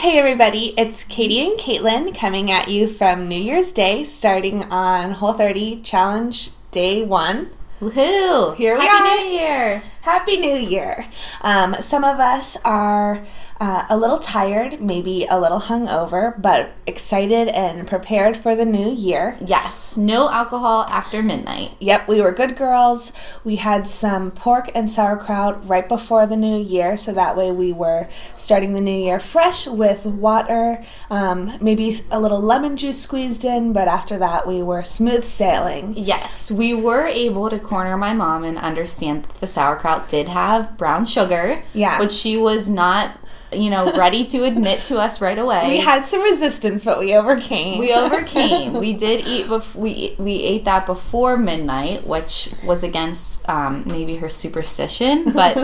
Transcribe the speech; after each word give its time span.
Hey 0.00 0.18
everybody, 0.18 0.72
it's 0.78 1.04
Katie 1.04 1.46
and 1.46 1.58
Caitlin 1.58 2.16
coming 2.16 2.50
at 2.50 2.68
you 2.68 2.88
from 2.88 3.28
New 3.28 3.36
Year's 3.36 3.70
Day, 3.70 4.04
starting 4.04 4.64
on 4.72 5.10
Whole 5.10 5.34
30 5.34 5.82
Challenge 5.82 6.48
Day 6.70 7.04
1. 7.04 7.50
Woohoo! 7.82 8.56
Here 8.56 8.78
we 8.78 8.80
Happy 8.86 9.10
are. 9.10 9.16
New 9.18 9.30
Year! 9.30 9.82
Happy 10.00 10.36
New 10.38 10.56
Year! 10.56 11.04
Um, 11.42 11.74
some 11.74 12.02
of 12.04 12.18
us 12.18 12.56
are 12.64 13.22
uh, 13.60 13.84
a 13.90 13.96
little 13.96 14.18
tired, 14.18 14.80
maybe 14.80 15.26
a 15.28 15.38
little 15.38 15.60
hungover, 15.60 16.40
but 16.40 16.72
excited 16.86 17.48
and 17.48 17.86
prepared 17.86 18.36
for 18.36 18.56
the 18.56 18.64
new 18.64 18.90
year. 18.90 19.36
Yes, 19.44 19.98
no 19.98 20.30
alcohol 20.30 20.84
after 20.84 21.22
midnight. 21.22 21.72
Yep, 21.78 22.08
we 22.08 22.22
were 22.22 22.32
good 22.32 22.56
girls. 22.56 23.12
We 23.44 23.56
had 23.56 23.86
some 23.86 24.30
pork 24.30 24.70
and 24.74 24.90
sauerkraut 24.90 25.68
right 25.68 25.86
before 25.86 26.26
the 26.26 26.36
new 26.36 26.56
year, 26.56 26.96
so 26.96 27.12
that 27.12 27.36
way 27.36 27.52
we 27.52 27.72
were 27.72 28.08
starting 28.34 28.72
the 28.72 28.80
new 28.80 28.96
year 28.96 29.20
fresh 29.20 29.66
with 29.66 30.06
water, 30.06 30.82
um, 31.10 31.58
maybe 31.60 31.94
a 32.10 32.18
little 32.18 32.40
lemon 32.40 32.78
juice 32.78 33.00
squeezed 33.00 33.44
in, 33.44 33.74
but 33.74 33.88
after 33.88 34.16
that 34.18 34.46
we 34.46 34.62
were 34.62 34.82
smooth 34.82 35.24
sailing. 35.24 35.94
Yes, 35.96 36.50
we 36.50 36.72
were 36.72 37.06
able 37.06 37.50
to 37.50 37.58
corner 37.58 37.98
my 37.98 38.14
mom 38.14 38.42
and 38.42 38.56
understand 38.56 39.24
that 39.24 39.34
the 39.40 39.46
sauerkraut 39.46 40.08
did 40.08 40.28
have 40.28 40.78
brown 40.78 41.04
sugar. 41.04 41.62
Yeah. 41.74 42.00
Which 42.00 42.12
she 42.12 42.38
was 42.38 42.70
not, 42.70 43.18
you 43.52 43.70
know, 43.70 43.92
ready 43.96 44.24
to 44.26 44.44
admit 44.44 44.84
to 44.84 44.98
us 44.98 45.20
right 45.20 45.38
away. 45.38 45.66
We 45.68 45.78
had 45.78 46.04
some 46.04 46.22
resistance, 46.22 46.84
but 46.84 46.98
we 46.98 47.14
overcame. 47.14 47.78
we 47.78 47.92
overcame. 47.92 48.74
we 48.74 48.92
did 48.92 49.26
eat 49.26 49.46
bef- 49.46 49.74
we 49.74 50.14
we 50.18 50.42
ate 50.42 50.64
that 50.64 50.86
before 50.86 51.36
midnight, 51.36 52.06
which 52.06 52.52
was 52.64 52.84
against 52.84 53.46
um, 53.48 53.84
maybe 53.86 54.16
her 54.16 54.28
superstition, 54.28 55.32
but 55.32 55.56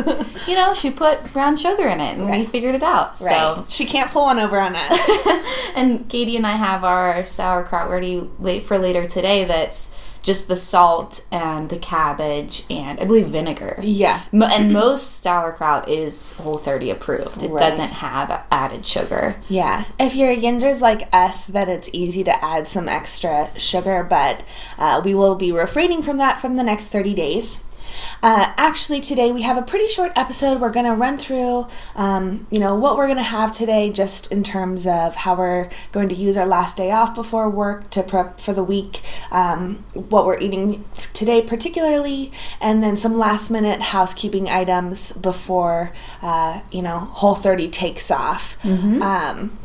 you 0.49 0.55
know 0.55 0.75
she 0.75 0.91
put 0.91 1.33
brown 1.33 1.57
sugar 1.57 1.89
in 1.89 2.01
it, 2.01 2.19
and 2.19 2.31
we 2.31 2.45
figured 2.45 2.75
it 2.75 2.83
out. 2.83 3.21
Right. 3.21 3.31
So 3.31 3.67
she 3.69 3.85
can't 3.85 4.11
pull 4.11 4.25
one 4.25 4.39
over 4.39 4.59
on 4.61 4.75
us. 4.75 5.11
and 5.75 6.09
Katie 6.09 6.37
and 6.37 6.47
I 6.47 6.53
have 6.53 6.85
our 6.85 7.25
sauerkraut 7.25 7.91
ready 7.91 8.29
late 8.39 8.63
for 8.63 8.79
later 8.79 9.07
today. 9.07 9.45
That's 9.45 9.95
just 10.27 10.49
the 10.49 10.57
salt 10.57 11.25
and 11.31 11.71
the 11.71 11.79
cabbage 11.79 12.65
and 12.69 12.99
I 13.01 13.05
believe 13.05 13.29
vinegar. 13.29 13.79
yeah. 13.81 14.23
And 14.33 14.73
most 14.73 15.23
sauerkraut 15.23 15.89
is 15.89 16.33
Whole 16.35 16.59
30 16.59 16.91
approved. 16.91 17.43
It 17.43 17.51
Right. 17.51 17.61
doesn't 17.61 17.91
have 18.07 18.43
added 18.51 18.85
sugar. 18.85 19.37
Yeah, 19.49 19.85
if 20.01 20.15
you're 20.17 20.33
a 20.33 20.37
yinzers 20.37 20.81
like 20.81 21.09
us, 21.13 21.45
then 21.47 21.69
it's 21.69 21.89
easy 21.93 22.25
to 22.25 22.45
add 22.45 22.67
some 22.67 22.89
extra 22.89 23.51
sugar, 23.59 24.03
but 24.09 24.43
uh, 24.79 25.01
we 25.05 25.15
will 25.15 25.37
be 25.37 25.53
refraining 25.53 26.03
from 26.03 26.17
that 26.19 26.41
from 26.41 26.57
the 26.57 26.65
next 26.65 26.89
30 26.89 27.15
days. 27.15 27.63
Uh, 28.23 28.53
actually, 28.57 29.01
today 29.01 29.33
we 29.33 29.43
have 29.43 29.57
a 29.57 29.63
pretty 29.63 29.89
short 29.89 30.13
episode. 30.17 30.61
We're 30.61 30.73
going 30.73 30.87
to 30.87 30.95
run 30.95 31.19
through, 31.19 31.67
um, 31.95 32.47
you 32.51 32.59
know, 32.59 32.75
what 32.75 32.97
we're 32.97 33.07
going 33.07 33.17
to 33.19 33.23
have 33.23 33.53
today, 33.53 33.91
just 33.91 34.33
in 34.33 34.43
terms 34.43 34.87
of 34.87 35.15
how 35.15 35.37
we're 35.37 35.69
going 35.93 36.09
to 36.09 36.15
use 36.15 36.37
our 36.37 36.47
last 36.47 36.77
day 36.77 36.91
off 36.91 37.15
before 37.15 37.49
work 37.51 37.91
to 37.91 38.03
prep 38.03 38.41
for 38.41 38.53
the 38.53 38.65
week, 38.65 39.01
um, 39.31 39.77
what 39.95 40.27
we're 40.27 40.39
eating 40.39 40.85
today 41.13 41.43
particularly, 41.43 42.33
and 42.61 42.83
then 42.83 42.97
some 42.97 43.17
last 43.19 43.51
minute 43.51 43.81
housekeeping 43.81 44.49
items 44.49 45.13
before, 45.13 45.93
uh, 46.23 46.63
you 46.71 46.83
know, 46.83 46.99
Whole 46.99 47.35
30 47.35 47.69
takes 47.69 48.11
off. 48.11 48.57
Um, 49.03 49.59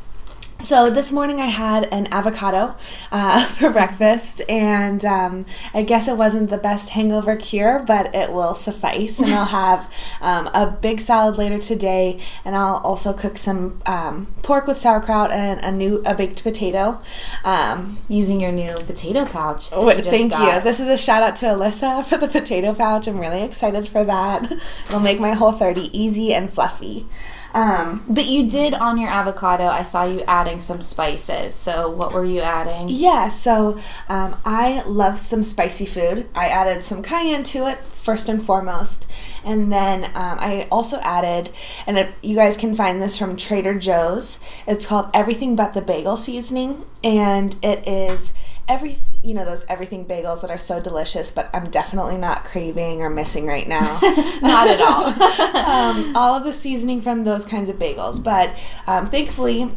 so 0.64 0.90
this 0.90 1.12
morning 1.12 1.40
I 1.40 1.48
had 1.48 1.86
an 1.92 2.08
avocado 2.12 2.76
uh, 3.12 3.46
for 3.56 3.72
breakfast, 3.72 4.42
and 4.48 5.04
um, 5.04 5.46
I 5.74 5.84
guess 5.84 6.08
it 6.08 6.18
wasn't 6.18 6.50
the 6.50 6.58
best 6.58 6.92
hangover 6.92 7.36
cure, 7.36 7.84
but 7.86 8.14
it 8.14 8.32
will 8.32 8.54
suffice. 8.54 9.20
And 9.20 9.32
I'll 9.32 9.46
have 9.46 9.94
um, 10.22 10.48
a 10.48 10.70
big 10.70 11.00
salad 11.00 11.38
later 11.38 11.58
today, 11.58 12.20
and 12.46 12.56
I'll 12.56 12.78
also 12.78 13.14
cook 13.14 13.38
some 13.38 13.82
um, 13.86 14.28
pork 14.44 14.68
with 14.68 14.78
sauerkraut 14.78 15.32
and 15.32 15.60
a 15.62 15.72
new 15.72 16.04
a 16.06 16.14
baked 16.14 16.44
potato. 16.44 17.02
Um, 17.44 17.98
Using 18.08 18.40
your 18.40 18.52
new 18.52 18.74
potato 18.76 19.26
pouch. 19.26 19.72
Wait, 19.72 20.04
just 20.04 20.10
thank 20.10 20.32
you. 20.32 20.62
This 20.62 20.80
is 20.80 20.88
a 20.88 20.98
shout 20.98 21.24
out 21.24 21.36
to 21.38 21.48
Alyssa 21.48 22.06
for 22.10 22.18
the 22.18 22.28
potato 22.28 22.74
pouch. 22.74 23.08
I'm 23.08 23.20
really 23.20 23.44
excited 23.44 23.88
for 23.88 24.04
that. 24.04 24.52
It'll 24.88 25.00
make 25.00 25.20
my 25.20 25.32
whole 25.32 25.52
30 25.52 25.98
easy 25.98 26.34
and 26.34 26.52
fluffy. 26.52 27.06
Um, 27.54 28.04
But 28.08 28.26
you 28.26 28.50
did 28.50 28.74
on 28.74 28.98
your 28.98 29.10
avocado, 29.10 29.66
I 29.66 29.84
saw 29.84 30.04
you 30.04 30.22
adding 30.28 30.60
some 30.60 30.82
spices. 30.82 31.56
So 31.56 31.90
what 31.90 32.14
were 32.14 32.26
you 32.26 32.42
adding? 32.42 32.88
Yeah, 32.90 33.28
so 33.28 33.78
um, 34.10 34.36
I 34.46 34.84
love 34.86 35.20
some 35.20 35.44
spicy 35.44 35.86
food. 35.86 36.28
I 36.36 36.48
added 36.48 36.84
some 36.84 37.04
cayenne 37.04 37.44
to 37.44 37.68
it 37.68 37.78
first 37.78 38.28
and 38.30 38.42
foremost, 38.42 39.12
and 39.46 39.72
then 39.72 40.06
um, 40.06 40.38
I 40.40 40.68
also 40.72 41.00
added, 41.02 41.52
and 41.86 42.00
it, 42.00 42.10
you 42.24 42.36
guys 42.36 42.58
can 42.58 42.74
find 42.74 43.00
this 43.00 43.18
from 43.18 43.38
Trader 43.38 43.76
Joe's. 43.78 44.44
It's 44.66 44.88
called 44.88 45.12
Everything 45.14 45.56
But 45.56 45.74
the 45.74 45.82
Bagel 45.82 46.18
Seasoning, 46.18 46.86
and 47.04 47.56
it 47.62 47.88
is 47.88 48.34
every 48.68 48.98
you 49.24 49.34
know 49.36 49.46
those 49.46 49.66
everything 49.70 50.06
bagels 50.06 50.42
that 50.42 50.50
are 50.50 50.58
so 50.58 50.82
delicious, 50.82 51.30
but 51.32 51.50
I'm 51.54 51.70
definitely 51.70 52.18
not 52.18 52.44
craving 52.44 53.02
or 53.02 53.10
missing 53.10 53.46
right 53.46 53.68
now. 53.68 54.00
Not 54.42 54.68
at 54.68 54.82
all. 54.82 55.06
um, 55.66 56.16
all 56.16 56.36
of 56.36 56.44
the 56.44 56.54
seasoning 56.54 57.02
from 57.02 57.24
those 57.24 57.46
kinds 57.46 57.70
of 57.70 57.76
bagels. 57.78 58.24
But 58.24 58.58
um, 58.88 59.06
thankfully, 59.06 59.70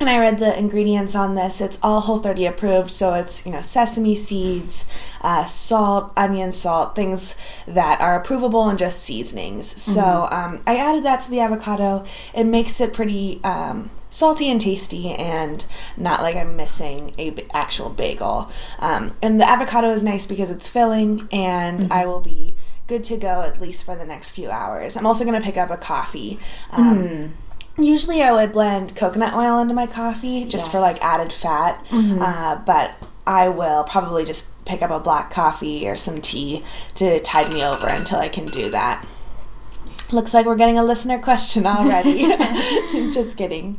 and 0.00 0.08
I 0.08 0.18
read 0.18 0.38
the 0.38 0.58
ingredients 0.58 1.14
on 1.14 1.34
this. 1.34 1.60
It's 1.60 1.78
all 1.82 2.00
Whole 2.00 2.20
30 2.20 2.46
approved, 2.46 2.90
so 2.90 3.12
it's 3.12 3.44
you 3.44 3.52
know 3.52 3.60
sesame 3.60 4.16
seeds, 4.16 4.90
uh, 5.20 5.44
salt, 5.44 6.12
onion 6.16 6.52
salt, 6.52 6.96
things 6.96 7.36
that 7.66 8.00
are 8.00 8.20
approvable 8.22 8.68
and 8.70 8.78
just 8.78 9.02
seasonings. 9.02 9.66
So 9.80 10.26
um, 10.30 10.62
I 10.66 10.76
added 10.76 11.04
that 11.04 11.20
to 11.20 11.30
the 11.30 11.40
avocado. 11.40 12.04
It 12.34 12.44
makes 12.44 12.80
it 12.80 12.94
pretty 12.94 13.44
um, 13.44 13.90
salty 14.10 14.50
and 14.50 14.60
tasty, 14.60 15.10
and 15.14 15.64
not 15.96 16.20
like 16.20 16.36
I'm 16.36 16.56
missing 16.56 17.14
a 17.16 17.30
b- 17.30 17.44
actual 17.54 17.88
bagel. 17.88 18.50
Um, 18.80 19.12
and 19.22 19.40
the 19.40 19.48
avocado 19.48 19.88
is 19.88 20.04
nice 20.04 20.26
because 20.26 20.50
it's 20.50 20.68
filling, 20.68 21.28
and 21.32 21.90
I 21.92 22.04
will 22.06 22.20
be 22.20 22.54
good 22.86 23.04
to 23.04 23.16
go 23.16 23.42
at 23.42 23.60
least 23.60 23.84
for 23.84 23.94
the 23.96 24.04
next 24.04 24.32
few 24.32 24.50
hours. 24.50 24.96
I'm 24.96 25.06
also 25.06 25.24
going 25.24 25.38
to 25.38 25.44
pick 25.44 25.56
up 25.56 25.70
a 25.70 25.76
coffee. 25.76 26.38
Um, 26.72 27.34
Usually, 27.78 28.20
I 28.22 28.32
would 28.32 28.52
blend 28.52 28.94
coconut 28.96 29.32
oil 29.32 29.58
into 29.60 29.72
my 29.72 29.86
coffee 29.86 30.44
just 30.44 30.70
for 30.70 30.80
like 30.80 31.02
added 31.02 31.32
fat, 31.32 31.86
uh, 31.92 32.56
but 32.66 32.92
I 33.26 33.48
will 33.48 33.84
probably 33.84 34.24
just 34.24 34.62
pick 34.66 34.82
up 34.82 34.90
a 34.90 34.98
black 34.98 35.30
coffee 35.30 35.88
or 35.88 35.96
some 35.96 36.20
tea 36.20 36.62
to 36.96 37.20
tide 37.20 37.50
me 37.50 37.64
over 37.64 37.86
until 37.86 38.18
I 38.18 38.28
can 38.28 38.46
do 38.46 38.68
that. 38.70 39.06
Looks 40.12 40.34
like 40.34 40.44
we're 40.44 40.56
getting 40.56 40.78
a 40.78 40.84
listener 40.84 41.18
question 41.20 41.64
already. 41.66 42.24
just 43.12 43.36
kidding. 43.38 43.78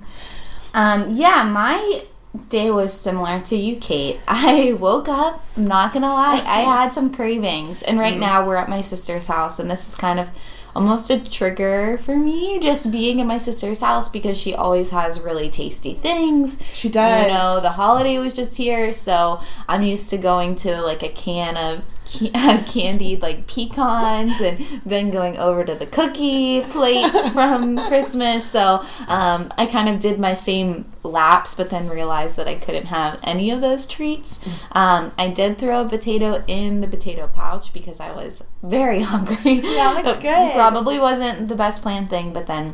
Um, 0.73 1.07
yeah, 1.11 1.43
my 1.43 2.03
day 2.49 2.71
was 2.71 2.93
similar 2.93 3.41
to 3.41 3.55
you, 3.55 3.75
Kate. 3.77 4.19
I 4.27 4.73
woke 4.73 5.09
up, 5.09 5.43
I'm 5.57 5.67
not 5.67 5.93
gonna 5.93 6.13
lie, 6.13 6.41
I 6.45 6.61
had 6.81 6.93
some 6.93 7.13
cravings. 7.13 7.81
And 7.83 7.99
right 7.99 8.17
now 8.17 8.45
we're 8.45 8.57
at 8.57 8.69
my 8.69 8.81
sister's 8.81 9.27
house, 9.27 9.59
and 9.59 9.69
this 9.69 9.87
is 9.89 9.95
kind 9.95 10.19
of 10.19 10.29
almost 10.75 11.09
a 11.09 11.21
trigger 11.29 11.97
for 11.97 12.15
me 12.15 12.57
just 12.59 12.91
being 12.91 13.19
at 13.19 13.27
my 13.27 13.37
sister's 13.37 13.81
house 13.81 14.07
because 14.07 14.39
she 14.39 14.53
always 14.53 14.91
has 14.91 15.19
really 15.21 15.49
tasty 15.49 15.93
things. 15.93 16.63
She 16.71 16.89
does. 16.89 17.25
You 17.25 17.33
know, 17.33 17.59
the 17.59 17.71
holiday 17.71 18.17
was 18.19 18.33
just 18.33 18.55
here, 18.55 18.93
so 18.93 19.41
I'm 19.67 19.83
used 19.83 20.09
to 20.11 20.17
going 20.17 20.55
to 20.57 20.81
like 20.81 21.03
a 21.03 21.09
can 21.09 21.57
of 21.57 21.90
candied 22.67 23.21
like 23.21 23.47
pecans 23.47 24.41
and 24.41 24.59
then 24.85 25.11
going 25.11 25.37
over 25.37 25.63
to 25.63 25.75
the 25.75 25.85
cookie 25.85 26.61
plate 26.61 27.11
from 27.33 27.77
Christmas. 27.87 28.45
So 28.45 28.83
um, 29.07 29.51
I 29.57 29.65
kind 29.65 29.89
of 29.89 29.99
did 29.99 30.19
my 30.19 30.33
same 30.33 30.85
laps, 31.03 31.55
but 31.55 31.69
then 31.69 31.87
realized 31.89 32.37
that 32.37 32.47
I 32.47 32.55
couldn't 32.55 32.87
have 32.87 33.19
any 33.23 33.51
of 33.51 33.61
those 33.61 33.87
treats. 33.87 34.45
Um, 34.71 35.11
I 35.17 35.29
did 35.29 35.57
throw 35.57 35.85
a 35.85 35.89
potato 35.89 36.43
in 36.47 36.81
the 36.81 36.87
potato 36.87 37.27
pouch 37.27 37.73
because 37.73 37.99
I 37.99 38.11
was 38.11 38.47
very 38.61 39.01
hungry. 39.01 39.59
That 39.61 40.01
looks 40.03 40.17
good. 40.17 40.53
Probably 40.53 40.99
wasn't 40.99 41.47
the 41.47 41.55
best 41.55 41.81
planned 41.81 42.09
thing, 42.09 42.33
but 42.33 42.47
then 42.47 42.73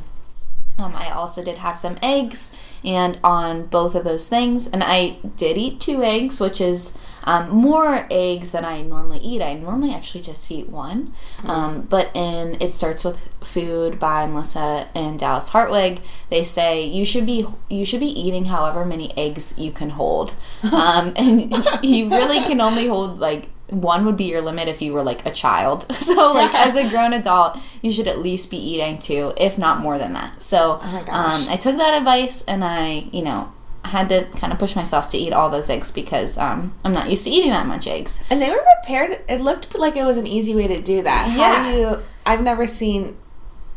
um, 0.79 0.95
I 0.95 1.09
also 1.09 1.43
did 1.43 1.57
have 1.59 1.77
some 1.77 1.97
eggs, 2.03 2.55
and 2.83 3.19
on 3.23 3.65
both 3.65 3.95
of 3.95 4.03
those 4.03 4.29
things, 4.29 4.67
and 4.67 4.83
I 4.83 5.17
did 5.35 5.57
eat 5.57 5.79
two 5.79 6.03
eggs, 6.03 6.39
which 6.39 6.61
is 6.61 6.97
um, 7.27 7.49
more 7.49 8.07
eggs 8.09 8.51
than 8.51 8.63
I 8.63 8.81
normally 8.81 9.19
eat. 9.19 9.41
I 9.41 9.53
normally 9.53 9.93
actually 9.93 10.21
just 10.21 10.49
eat 10.49 10.69
one, 10.69 11.13
um, 11.43 11.81
but 11.81 12.09
in 12.15 12.55
It 12.61 12.71
Starts 12.71 13.03
with 13.03 13.33
Food 13.41 13.99
by 13.99 14.25
Melissa 14.25 14.87
and 14.95 15.19
Dallas 15.19 15.49
Hartwig, 15.49 15.99
they 16.29 16.45
say 16.45 16.85
you 16.85 17.03
should 17.03 17.25
be 17.25 17.45
you 17.69 17.83
should 17.83 17.99
be 17.99 18.07
eating 18.07 18.45
however 18.45 18.85
many 18.85 19.15
eggs 19.17 19.53
you 19.57 19.71
can 19.71 19.89
hold, 19.89 20.35
um, 20.73 21.13
and 21.17 21.53
you 21.83 22.09
really 22.09 22.39
can 22.39 22.61
only 22.61 22.87
hold 22.87 23.19
like 23.19 23.49
one 23.69 24.05
would 24.05 24.15
be 24.15 24.23
your 24.23 24.41
limit 24.41 24.69
if 24.69 24.81
you 24.81 24.93
were 24.93 25.03
like 25.03 25.25
a 25.25 25.31
child. 25.31 25.85
So 26.07 26.31
like 26.31 26.55
as 26.55 26.77
a 26.77 26.89
grown 26.89 27.11
adult, 27.11 27.59
you 27.81 27.91
should 27.91 28.07
at 28.07 28.19
least 28.19 28.49
be 28.49 28.55
eating 28.55 28.97
two, 28.97 29.33
if 29.35 29.57
not 29.57 29.81
more 29.81 29.97
than 29.97 30.13
that. 30.13 30.41
So 30.41 30.79
Oh 30.81 31.05
um, 31.09 31.45
I 31.49 31.57
took 31.57 31.75
that 31.75 31.93
advice 31.95 32.45
and 32.45 32.63
I, 32.63 33.09
you 33.11 33.23
know, 33.23 33.51
had 33.87 34.09
to 34.09 34.25
kind 34.39 34.53
of 34.53 34.59
push 34.59 34.75
myself 34.75 35.09
to 35.09 35.17
eat 35.17 35.33
all 35.33 35.49
those 35.49 35.69
eggs 35.69 35.91
because 35.91 36.37
um, 36.37 36.73
I'm 36.83 36.93
not 36.93 37.09
used 37.09 37.23
to 37.25 37.29
eating 37.29 37.51
that 37.51 37.65
much 37.67 37.87
eggs. 37.87 38.23
And 38.29 38.41
they 38.41 38.49
were 38.49 38.63
prepared. 38.81 39.19
It 39.27 39.41
looked 39.41 39.77
like 39.77 39.95
it 39.95 40.05
was 40.05 40.17
an 40.17 40.27
easy 40.27 40.55
way 40.55 40.67
to 40.67 40.81
do 40.81 41.03
that. 41.03 41.29
How 41.29 41.37
Yeah. 41.37 41.71
do 41.71 41.77
you? 41.79 42.03
I've 42.25 42.41
never 42.41 42.67
seen 42.67 43.17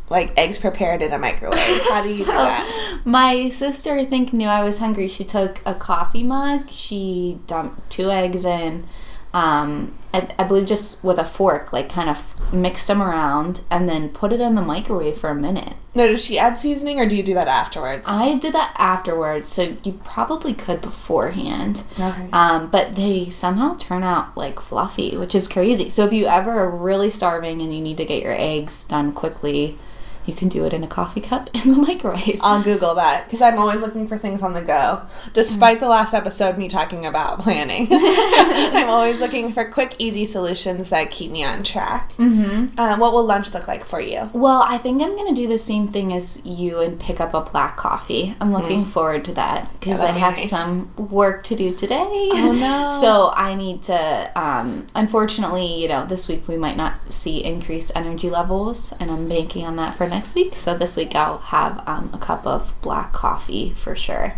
like 0.09 0.37
eggs 0.37 0.59
prepared 0.59 1.01
in 1.01 1.13
a 1.13 1.17
microwave. 1.17 1.57
How 1.89 2.01
do 2.03 2.09
you 2.09 2.13
So, 2.25 2.31
do 2.31 2.37
that? 2.37 3.01
My 3.05 3.49
sister, 3.49 3.93
I 3.93 4.03
think, 4.05 4.33
knew 4.33 4.47
I 4.47 4.61
was 4.63 4.79
hungry. 4.79 5.07
She 5.07 5.23
took 5.23 5.61
a 5.65 5.73
coffee 5.73 6.23
mug. 6.23 6.69
She 6.69 7.39
dumped 7.47 7.89
two 7.89 8.11
eggs 8.11 8.43
in. 8.45 8.85
Um, 9.33 9.95
I, 10.13 10.27
I 10.37 10.43
believe 10.43 10.65
just 10.65 11.03
with 11.03 11.17
a 11.17 11.23
fork, 11.23 11.71
like 11.71 11.89
kind 11.89 12.09
of 12.09 12.35
mixed 12.53 12.87
them 12.87 13.01
around, 13.01 13.61
and 13.71 13.87
then 13.87 14.09
put 14.09 14.33
it 14.33 14.41
in 14.41 14.55
the 14.55 14.61
microwave 14.61 15.17
for 15.17 15.29
a 15.29 15.35
minute. 15.35 15.73
No, 15.93 16.07
does 16.07 16.23
she 16.23 16.39
add 16.39 16.57
seasoning 16.57 16.99
or 16.99 17.05
do 17.05 17.17
you 17.17 17.23
do 17.23 17.33
that 17.33 17.49
afterwards? 17.49 18.07
I 18.07 18.37
did 18.37 18.53
that 18.53 18.73
afterwards, 18.77 19.49
so 19.49 19.75
you 19.83 19.99
probably 20.03 20.53
could 20.53 20.81
beforehand. 20.81 21.83
Okay. 21.99 22.29
Um, 22.31 22.69
but 22.69 22.95
they 22.95 23.29
somehow 23.29 23.75
turn 23.75 24.03
out 24.03 24.35
like 24.37 24.61
fluffy, 24.61 25.17
which 25.17 25.35
is 25.35 25.49
crazy. 25.49 25.89
So 25.89 26.05
if 26.05 26.13
you 26.13 26.27
ever 26.27 26.51
are 26.51 26.69
really 26.69 27.09
starving 27.09 27.61
and 27.61 27.73
you 27.73 27.81
need 27.81 27.97
to 27.97 28.05
get 28.05 28.23
your 28.23 28.35
eggs 28.37 28.85
done 28.85 29.11
quickly, 29.11 29.77
you 30.25 30.33
can 30.33 30.49
do 30.49 30.65
it 30.65 30.73
in 30.73 30.83
a 30.83 30.87
coffee 30.87 31.21
cup 31.21 31.49
in 31.65 31.71
the 31.71 31.77
microwave. 31.77 32.39
I'll 32.41 32.61
Google 32.63 32.95
that 32.95 33.25
because 33.25 33.41
I'm 33.41 33.57
always 33.57 33.81
looking 33.81 34.07
for 34.07 34.17
things 34.17 34.43
on 34.43 34.53
the 34.53 34.61
go. 34.61 35.01
Despite 35.33 35.79
the 35.79 35.87
last 35.89 36.13
episode, 36.13 36.57
me 36.57 36.67
talking 36.67 37.05
about 37.05 37.39
planning, 37.39 37.87
I'm 37.91 38.89
always 38.89 39.19
looking 39.19 39.51
for 39.51 39.65
quick, 39.69 39.95
easy 39.99 40.25
solutions 40.25 40.89
that 40.89 41.11
keep 41.11 41.31
me 41.31 41.43
on 41.43 41.63
track. 41.63 42.11
Mm-hmm. 42.13 42.79
Um, 42.79 42.99
what 42.99 43.13
will 43.13 43.25
lunch 43.25 43.53
look 43.53 43.67
like 43.67 43.83
for 43.83 43.99
you? 43.99 44.29
Well, 44.33 44.63
I 44.65 44.77
think 44.77 45.01
I'm 45.01 45.15
gonna 45.15 45.35
do 45.35 45.47
the 45.47 45.57
same 45.57 45.87
thing 45.87 46.13
as 46.13 46.45
you 46.45 46.79
and 46.79 46.99
pick 46.99 47.19
up 47.19 47.33
a 47.33 47.41
black 47.41 47.77
coffee. 47.77 48.35
I'm 48.39 48.51
looking 48.53 48.85
forward 48.85 49.25
to 49.25 49.33
that 49.35 49.71
because 49.73 50.01
Yeah, 50.01 50.09
I 50.09 50.11
have 50.11 50.35
nice. 50.35 50.49
some 50.49 50.91
work 50.95 51.43
to 51.45 51.55
do 51.55 51.73
today. 51.73 51.97
Oh, 52.01 52.51
no. 52.59 52.97
so 53.01 53.31
I 53.35 53.55
need 53.55 53.83
to. 53.83 54.31
Um, 54.35 54.87
unfortunately, 54.95 55.81
you 55.81 55.87
know, 55.87 56.05
this 56.05 56.27
week 56.29 56.47
we 56.47 56.57
might 56.57 56.77
not 56.77 56.93
see 57.11 57.43
increased 57.43 57.91
energy 57.95 58.29
levels, 58.29 58.93
and 58.99 59.11
I'm 59.11 59.27
banking 59.27 59.65
on 59.65 59.75
that 59.77 59.93
for 59.93 60.07
next 60.11 60.35
week. 60.35 60.55
So 60.55 60.77
this 60.77 60.95
week 60.97 61.15
I'll 61.15 61.39
have 61.39 61.83
um, 61.87 62.11
a 62.13 62.19
cup 62.19 62.45
of 62.45 62.79
black 62.83 63.11
coffee 63.13 63.71
for 63.71 63.95
sure. 63.95 64.35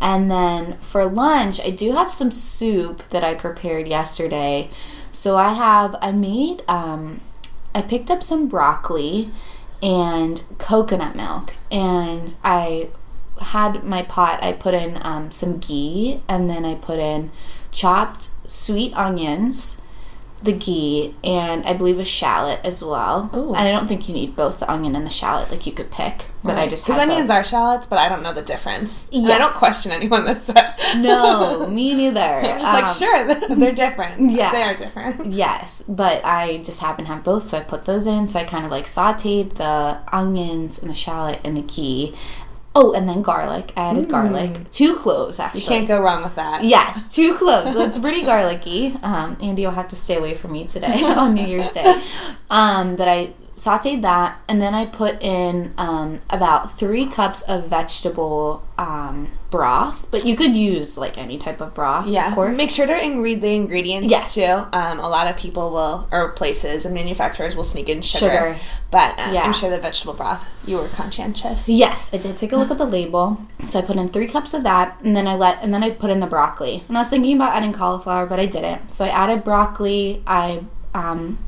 And 0.00 0.30
then 0.30 0.74
for 0.74 1.04
lunch, 1.04 1.60
I 1.64 1.70
do 1.70 1.92
have 1.92 2.10
some 2.10 2.30
soup 2.30 3.08
that 3.10 3.22
I 3.22 3.34
prepared 3.34 3.86
yesterday. 3.86 4.70
So 5.12 5.36
I 5.36 5.52
have 5.52 5.94
I 6.00 6.10
made 6.10 6.62
um, 6.66 7.20
I 7.74 7.82
picked 7.82 8.10
up 8.10 8.22
some 8.22 8.48
broccoli 8.48 9.30
and 9.82 10.42
coconut 10.58 11.16
milk, 11.16 11.54
and 11.70 12.34
I 12.44 12.88
had 13.40 13.84
my 13.84 14.02
pot. 14.02 14.42
I 14.42 14.52
put 14.52 14.74
in 14.74 14.98
um, 15.02 15.30
some 15.30 15.58
ghee, 15.58 16.22
and 16.28 16.50
then 16.50 16.64
I 16.64 16.74
put 16.74 16.98
in 16.98 17.30
chopped 17.70 18.30
sweet 18.48 18.92
onions, 18.94 19.82
the 20.42 20.52
ghee, 20.52 21.14
and 21.22 21.64
I 21.66 21.74
believe 21.74 21.98
a 21.98 22.04
shallot 22.04 22.60
as 22.64 22.82
well. 22.84 23.30
Ooh. 23.34 23.48
And 23.54 23.68
I 23.68 23.72
don't 23.72 23.86
think 23.86 24.08
you 24.08 24.14
need 24.14 24.34
both 24.36 24.60
the 24.60 24.70
onion 24.70 24.96
and 24.96 25.06
the 25.06 25.10
shallot. 25.10 25.50
Like 25.50 25.66
you 25.66 25.72
could 25.72 25.90
pick, 25.90 26.26
but 26.42 26.56
I 26.56 26.68
just 26.68 26.86
because 26.86 27.00
onions 27.00 27.28
both. 27.28 27.36
are 27.36 27.44
shallots, 27.44 27.86
but 27.86 27.98
I 27.98 28.08
don't 28.08 28.22
know 28.22 28.32
the 28.32 28.42
difference. 28.42 29.06
And 29.12 29.24
Yeah. 29.26 29.34
I 29.34 29.38
don't 29.38 29.54
question 29.54 29.92
anyone 29.92 30.24
that 30.24 30.42
said 30.42 30.74
no, 30.98 31.66
me 31.68 31.94
neither. 31.94 32.20
I'm 32.20 32.60
just 32.60 32.72
like 32.72 32.84
Um, 32.84 33.36
sure 33.36 33.56
they're 33.56 33.74
different. 33.74 34.30
yeah. 34.30 34.50
they 34.52 34.62
are 34.62 34.74
different. 34.74 35.26
Yes, 35.26 35.82
but 35.88 36.22
I 36.24 36.58
just 36.64 36.80
happen 36.80 37.04
to 37.04 37.12
have 37.12 37.24
both, 37.24 37.46
so 37.46 37.58
I 37.58 37.62
put 37.62 37.84
those 37.84 38.06
in. 38.06 38.26
So 38.26 38.40
I 38.40 38.44
kind 38.44 38.64
of 38.64 38.70
like 38.70 38.86
sauteed 38.86 39.54
the 39.54 39.98
onions 40.12 40.80
and 40.80 40.90
the 40.90 40.94
shallot 40.94 41.40
and 41.44 41.56
the 41.56 41.62
ghee. 41.62 42.14
Oh, 42.74 42.92
and 42.92 43.08
then 43.08 43.20
garlic. 43.20 43.72
I 43.76 43.90
added 43.90 44.08
garlic. 44.08 44.70
Two 44.70 44.94
cloves, 44.94 45.40
actually. 45.40 45.62
You 45.62 45.66
can't 45.66 45.88
go 45.88 46.00
wrong 46.00 46.22
with 46.22 46.36
that. 46.36 46.62
Yes, 46.62 47.08
two 47.14 47.34
cloves. 47.34 47.72
So 47.72 47.80
it's 47.80 47.98
pretty 47.98 48.22
garlicky. 48.22 48.96
Um, 49.02 49.36
Andy 49.42 49.64
will 49.64 49.72
have 49.72 49.88
to 49.88 49.96
stay 49.96 50.16
away 50.16 50.34
from 50.34 50.52
me 50.52 50.66
today 50.66 50.86
on 51.16 51.34
New 51.34 51.46
Year's 51.46 51.72
Day. 51.72 52.00
Um, 52.48 52.94
but 52.94 53.08
I 53.08 53.32
sauteed 53.64 54.02
that, 54.02 54.38
and 54.48 54.60
then 54.62 54.74
I 54.74 54.86
put 54.86 55.22
in 55.22 55.72
um, 55.76 56.20
about 56.30 56.78
three 56.78 57.06
cups 57.06 57.42
of 57.42 57.68
vegetable 57.68 58.64
um, 58.78 59.28
broth. 59.50 60.06
But 60.10 60.24
you 60.24 60.34
could 60.36 60.54
use 60.54 60.96
like 60.96 61.18
any 61.18 61.36
type 61.38 61.60
of 61.60 61.74
broth, 61.74 62.06
Yeah, 62.06 62.28
of 62.28 62.34
course. 62.34 62.56
make 62.56 62.70
sure 62.70 62.86
to 62.86 63.20
read 63.20 63.42
the 63.42 63.54
ingredients 63.54 64.10
Yes. 64.10 64.34
too. 64.34 64.66
Um, 64.72 64.98
a 65.00 65.08
lot 65.08 65.28
of 65.30 65.36
people 65.36 65.70
will, 65.70 66.08
or 66.10 66.30
places 66.30 66.86
and 66.86 66.94
manufacturers 66.94 67.54
will 67.54 67.64
sneak 67.64 67.88
in 67.88 68.00
sugar, 68.02 68.26
Sugar. 68.30 68.56
but 68.90 69.18
uh, 69.18 69.30
Yeah. 69.32 69.42
I'm 69.42 69.52
sure 69.52 69.68
the 69.70 69.78
vegetable 69.78 70.14
broth. 70.14 70.44
You 70.66 70.78
were 70.78 70.88
conscientious. 70.88 71.68
Yes, 71.68 72.14
I 72.14 72.18
did 72.18 72.36
take 72.36 72.52
a 72.52 72.56
look 72.56 72.70
at 72.70 72.78
the 72.78 72.86
label. 72.86 73.38
So 73.58 73.80
I 73.80 73.82
put 73.82 73.96
in 73.96 74.08
three 74.08 74.26
cups 74.28 74.54
of 74.54 74.62
that, 74.62 75.00
and 75.04 75.14
then 75.14 75.26
I 75.28 75.34
let, 75.34 75.62
and 75.62 75.74
then 75.74 75.82
I 75.82 75.90
put 75.90 76.10
in 76.10 76.20
the 76.20 76.26
broccoli. 76.26 76.82
And 76.88 76.96
I 76.96 77.00
was 77.00 77.10
thinking 77.10 77.36
about 77.36 77.54
adding 77.54 77.72
cauliflower, 77.72 78.26
but 78.26 78.38
I 78.40 78.46
didn't. 78.46 78.90
So 78.90 79.04
I 79.04 79.08
added 79.08 79.44
broccoli. 79.44 80.22
I 80.26 80.64
um, 80.94 81.38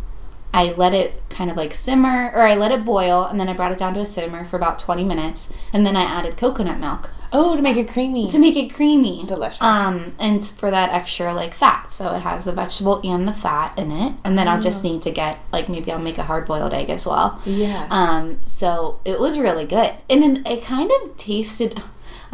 I 0.54 0.72
let 0.72 0.92
it 0.94 1.22
kind 1.30 1.50
of 1.50 1.56
like 1.56 1.74
simmer, 1.74 2.30
or 2.34 2.42
I 2.42 2.54
let 2.54 2.72
it 2.72 2.84
boil, 2.84 3.24
and 3.24 3.40
then 3.40 3.48
I 3.48 3.54
brought 3.54 3.72
it 3.72 3.78
down 3.78 3.94
to 3.94 4.00
a 4.00 4.06
simmer 4.06 4.44
for 4.44 4.56
about 4.56 4.78
twenty 4.78 5.04
minutes, 5.04 5.52
and 5.72 5.84
then 5.86 5.96
I 5.96 6.02
added 6.02 6.36
coconut 6.36 6.78
milk 6.78 7.10
Oh, 7.34 7.56
to 7.56 7.62
make 7.62 7.78
it 7.78 7.88
creamy. 7.88 8.28
to 8.28 8.38
make 8.38 8.56
it 8.56 8.74
creamy, 8.74 9.24
Delicious. 9.26 9.62
Um, 9.62 10.12
and 10.20 10.44
for 10.44 10.70
that 10.70 10.90
extra 10.92 11.32
like 11.32 11.54
fat, 11.54 11.90
so 11.90 12.14
it 12.14 12.20
has 12.20 12.44
the 12.44 12.52
vegetable 12.52 13.00
and 13.02 13.26
the 13.26 13.32
fat 13.32 13.78
in 13.78 13.90
it, 13.90 14.12
and 14.24 14.36
then 14.36 14.46
I'll 14.48 14.60
just 14.60 14.84
need 14.84 15.00
to 15.02 15.10
get 15.10 15.38
like 15.50 15.70
maybe 15.70 15.90
I'll 15.90 15.98
make 15.98 16.18
a 16.18 16.24
hard 16.24 16.46
boiled 16.46 16.74
egg 16.74 16.90
as 16.90 17.06
well. 17.06 17.40
yeah. 17.46 17.86
Um, 17.90 18.44
so 18.44 19.00
it 19.06 19.18
was 19.18 19.38
really 19.38 19.64
good. 19.64 19.92
And 20.10 20.22
then 20.22 20.42
it 20.46 20.62
kind 20.62 20.90
of 21.02 21.16
tasted 21.16 21.80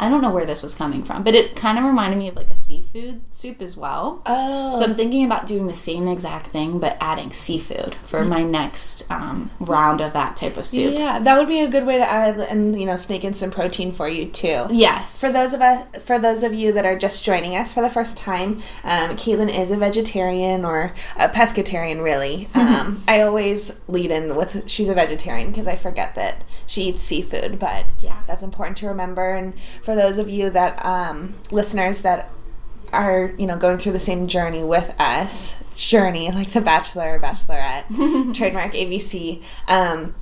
I 0.01 0.07
don't 0.09 0.21
know 0.21 0.31
where 0.31 0.45
this 0.45 0.63
was 0.63 0.75
coming 0.75 1.03
from, 1.03 1.23
but 1.23 1.35
it 1.35 1.55
kind 1.57 1.77
of 1.77 1.83
reminded 1.83 2.17
me 2.17 2.29
of 2.29 2.35
like 2.37 2.51
a 2.51 2.55
seafood 2.73 3.21
soup 3.33 3.63
as 3.63 3.75
well. 3.75 4.21
oh, 4.27 4.69
So 4.71 4.85
I'm 4.85 4.93
thinking 4.93 5.25
about 5.25 5.47
doing 5.47 5.65
the 5.65 5.73
same 5.73 6.07
exact 6.07 6.45
thing, 6.47 6.77
but 6.77 6.97
adding 7.01 7.31
seafood 7.33 7.95
for 7.95 8.23
my 8.23 8.43
next 8.43 9.09
um, 9.09 9.49
round 9.59 10.01
of 10.01 10.13
that 10.13 10.37
type 10.37 10.55
of 10.55 10.67
soup. 10.67 10.93
yeah. 10.93 11.17
That 11.17 11.39
would 11.39 11.47
be 11.47 11.61
a 11.61 11.67
good 11.69 11.87
way 11.87 11.97
to 11.97 12.07
add 12.07 12.39
and 12.39 12.79
you 12.79 12.85
know 12.85 12.95
sneak 12.95 13.23
in 13.23 13.33
some 13.33 13.49
protein 13.49 13.91
for 13.91 14.07
you 14.07 14.27
too. 14.27 14.67
Yes. 14.69 15.19
For 15.19 15.31
those 15.33 15.53
of 15.53 15.61
us, 15.61 16.05
for 16.05 16.19
those 16.19 16.43
of 16.43 16.53
you 16.53 16.71
that 16.73 16.85
are 16.85 16.95
just 16.97 17.23
joining 17.25 17.55
us 17.55 17.73
for 17.73 17.81
the 17.81 17.89
first 17.89 18.19
time, 18.19 18.61
um, 18.83 19.17
Caitlin 19.17 19.49
is 19.49 19.71
a 19.71 19.77
vegetarian 19.77 20.63
or 20.63 20.93
a 21.17 21.27
pescatarian. 21.27 22.03
Really, 22.03 22.47
um, 22.53 23.01
I 23.07 23.21
always 23.21 23.79
lead 23.87 24.11
in 24.11 24.35
with 24.35 24.69
she's 24.69 24.89
a 24.89 24.93
vegetarian 24.93 25.49
because 25.49 25.65
I 25.67 25.75
forget 25.75 26.13
that 26.15 26.43
she 26.67 26.83
eats 26.89 27.01
seafood, 27.01 27.59
but 27.59 27.85
Yeah. 27.99 28.19
that's 28.27 28.43
important 28.43 28.77
to 28.77 28.87
remember. 28.87 29.33
And 29.33 29.55
for 29.81 29.95
those 29.95 30.19
of 30.19 30.29
you 30.29 30.51
that 30.51 30.85
um, 30.85 31.33
listeners 31.49 32.01
that 32.01 32.29
are 32.91 33.33
you 33.37 33.47
know 33.47 33.57
going 33.57 33.77
through 33.77 33.93
the 33.93 33.99
same 33.99 34.27
journey 34.27 34.63
with 34.63 34.93
us, 34.99 35.61
journey 35.79 36.31
like 36.31 36.51
the 36.51 36.61
Bachelor 36.61 37.15
or 37.15 37.19
Bachelorette, 37.19 38.33
trademark 38.35 38.73
ABC. 38.73 39.43
Um, 39.67 40.15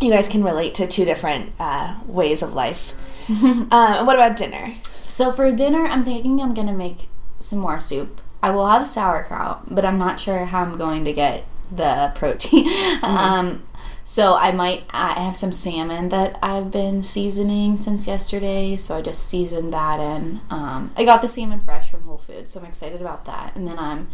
you 0.00 0.10
guys 0.10 0.28
can 0.28 0.44
relate 0.44 0.74
to 0.74 0.86
two 0.86 1.04
different 1.04 1.52
uh, 1.58 1.98
ways 2.06 2.42
of 2.42 2.54
life. 2.54 2.94
um, 3.30 4.06
what 4.06 4.14
about 4.16 4.36
dinner? 4.36 4.74
So 5.00 5.32
for 5.32 5.50
dinner, 5.52 5.84
I'm 5.84 6.04
thinking 6.04 6.40
I'm 6.40 6.54
gonna 6.54 6.72
make 6.72 7.08
some 7.40 7.58
more 7.58 7.80
soup. 7.80 8.20
I 8.42 8.50
will 8.50 8.66
have 8.66 8.86
sauerkraut, 8.86 9.74
but 9.74 9.84
I'm 9.84 9.98
not 9.98 10.20
sure 10.20 10.44
how 10.44 10.62
I'm 10.62 10.76
going 10.76 11.04
to 11.04 11.12
get 11.12 11.44
the 11.70 12.12
protein. 12.14 12.68
um, 13.02 13.62
so 14.08 14.36
I 14.36 14.52
might. 14.52 14.84
I 14.88 15.20
have 15.20 15.36
some 15.36 15.52
salmon 15.52 16.08
that 16.08 16.38
I've 16.42 16.70
been 16.70 17.02
seasoning 17.02 17.76
since 17.76 18.06
yesterday, 18.06 18.74
so 18.78 18.96
I 18.96 19.02
just 19.02 19.28
seasoned 19.28 19.70
that 19.74 20.00
in. 20.00 20.40
Um, 20.48 20.92
I 20.96 21.04
got 21.04 21.20
the 21.20 21.28
salmon 21.28 21.60
fresh 21.60 21.90
from 21.90 22.04
Whole 22.04 22.16
Foods, 22.16 22.52
so 22.52 22.60
I'm 22.60 22.64
excited 22.64 23.02
about 23.02 23.26
that. 23.26 23.54
And 23.54 23.68
then 23.68 23.78
I'm, 23.78 24.08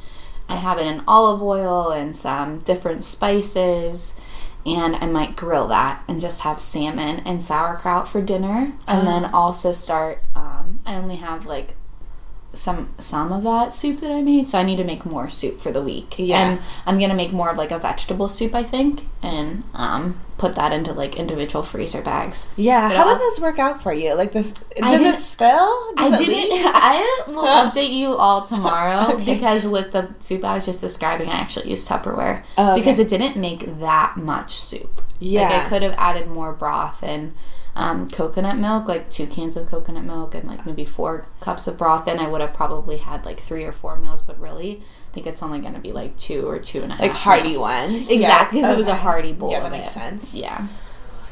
I 0.48 0.56
have 0.56 0.78
it 0.78 0.88
in 0.88 1.04
olive 1.06 1.40
oil 1.40 1.92
and 1.92 2.16
some 2.16 2.58
different 2.58 3.04
spices. 3.04 4.20
And 4.66 4.96
I 4.96 5.06
might 5.06 5.36
grill 5.36 5.68
that 5.68 6.02
and 6.08 6.20
just 6.20 6.42
have 6.42 6.60
salmon 6.60 7.22
and 7.24 7.40
sauerkraut 7.40 8.08
for 8.08 8.20
dinner, 8.20 8.72
and 8.88 9.06
then 9.06 9.26
also 9.26 9.70
start. 9.70 10.24
Um, 10.34 10.80
I 10.84 10.96
only 10.96 11.16
have 11.16 11.46
like 11.46 11.76
some 12.54 12.88
some 12.98 13.32
of 13.32 13.42
that 13.44 13.74
soup 13.74 14.00
that 14.00 14.10
I 14.12 14.22
made, 14.22 14.48
so 14.50 14.58
I 14.58 14.62
need 14.62 14.76
to 14.76 14.84
make 14.84 15.04
more 15.04 15.28
soup 15.30 15.60
for 15.60 15.70
the 15.72 15.82
week. 15.82 16.14
Yeah. 16.18 16.40
and 16.52 16.60
I'm 16.86 16.98
gonna 16.98 17.14
make 17.14 17.32
more 17.32 17.50
of 17.50 17.56
like 17.58 17.70
a 17.70 17.78
vegetable 17.78 18.28
soup, 18.28 18.54
I 18.54 18.62
think, 18.62 19.02
and 19.22 19.62
um, 19.74 20.20
put 20.38 20.54
that 20.56 20.72
into 20.72 20.92
like 20.92 21.16
individual 21.16 21.62
freezer 21.64 22.02
bags. 22.02 22.48
Yeah, 22.56 22.88
how 22.90 23.06
Yeah. 23.06 23.14
did 23.14 23.20
this 23.20 23.40
work 23.40 23.58
out 23.58 23.82
for 23.82 23.92
you? 23.92 24.14
Like 24.14 24.32
the 24.32 24.42
does 24.76 25.02
it 25.02 25.18
spill? 25.20 25.94
Does 25.96 26.12
I 26.12 26.14
it 26.14 26.18
didn't. 26.26 26.50
leak? 26.50 26.62
I 26.66 27.22
will 27.28 27.44
update 27.70 27.92
you 27.92 28.14
all 28.14 28.44
tomorrow 28.44 29.14
Okay. 29.16 29.34
because 29.34 29.66
with 29.68 29.92
the 29.92 30.14
soup 30.18 30.44
I 30.44 30.54
was 30.56 30.66
just 30.66 30.80
describing, 30.80 31.28
I 31.28 31.34
actually 31.34 31.70
used 31.70 31.88
Tupperware 31.88 32.42
Oh, 32.58 32.72
okay. 32.72 32.80
because 32.80 32.98
it 32.98 33.08
didn't 33.08 33.36
make 33.36 33.78
that 33.80 34.16
much 34.16 34.56
soup. 34.56 34.96
like 34.96 35.04
Yeah. 35.20 35.62
I 35.64 35.68
could 35.68 35.82
have 35.82 35.94
added 35.98 36.28
more 36.28 36.52
broth 36.52 37.02
and 37.02 37.34
um, 37.76 38.08
coconut 38.08 38.56
milk, 38.56 38.86
like 38.86 39.10
two 39.10 39.26
cans 39.26 39.56
of 39.56 39.66
coconut 39.66 40.04
milk 40.04 40.34
and 40.34 40.48
like 40.48 40.64
maybe 40.64 40.84
four 40.84 41.26
cups 41.40 41.66
of 41.66 41.76
broth. 41.78 42.04
Then 42.04 42.18
I 42.18 42.28
would 42.28 42.40
have 42.40 42.52
probably 42.52 42.98
had 42.98 43.24
like 43.24 43.40
three 43.40 43.64
or 43.64 43.72
four 43.72 43.96
meals. 43.96 44.22
But 44.22 44.40
really, 44.40 44.82
I 45.10 45.12
think 45.12 45.26
it's 45.26 45.42
only 45.42 45.58
going 45.60 45.74
to 45.74 45.80
be 45.80 45.92
like 45.92 46.16
two 46.16 46.48
or 46.48 46.58
two 46.58 46.82
and 46.82 46.92
a 46.92 46.94
half. 46.94 47.00
Like 47.02 47.12
hearty 47.12 47.48
meals. 47.50 47.60
ones. 47.60 48.10
Exactly, 48.10 48.58
because 48.60 48.68
Yeah, 48.70 48.74
it 48.74 48.76
was 48.76 48.88
a 48.88 48.94
hearty 48.94 49.32
bowl. 49.32 49.50
Yeah, 49.50 49.60
that 49.60 49.72
makes 49.72 49.88
it. 49.88 49.90
sense. 49.92 50.34
Yeah. 50.34 50.66